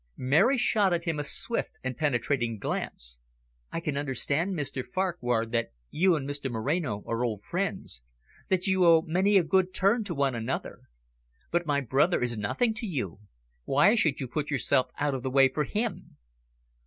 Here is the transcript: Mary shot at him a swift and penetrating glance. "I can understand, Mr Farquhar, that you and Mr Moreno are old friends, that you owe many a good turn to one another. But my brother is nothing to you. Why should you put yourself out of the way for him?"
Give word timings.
Mary 0.17 0.57
shot 0.57 0.91
at 0.93 1.03
him 1.03 1.19
a 1.19 1.23
swift 1.23 1.77
and 1.83 1.95
penetrating 1.95 2.57
glance. 2.57 3.19
"I 3.71 3.79
can 3.79 3.97
understand, 3.97 4.55
Mr 4.55 4.83
Farquhar, 4.83 5.45
that 5.51 5.73
you 5.91 6.15
and 6.15 6.27
Mr 6.27 6.49
Moreno 6.49 7.03
are 7.05 7.23
old 7.23 7.43
friends, 7.43 8.01
that 8.49 8.65
you 8.65 8.83
owe 8.83 9.03
many 9.03 9.37
a 9.37 9.43
good 9.43 9.75
turn 9.75 10.03
to 10.05 10.15
one 10.15 10.33
another. 10.33 10.79
But 11.51 11.67
my 11.67 11.81
brother 11.81 12.19
is 12.19 12.35
nothing 12.35 12.73
to 12.77 12.87
you. 12.87 13.19
Why 13.65 13.93
should 13.93 14.19
you 14.19 14.27
put 14.27 14.49
yourself 14.49 14.89
out 14.97 15.13
of 15.13 15.21
the 15.21 15.29
way 15.29 15.47
for 15.49 15.65
him?" 15.65 16.17